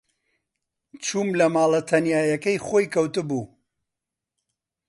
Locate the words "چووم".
1.05-1.29